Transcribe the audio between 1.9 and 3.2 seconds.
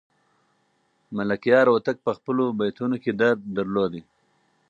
په خپلو بیتونو کې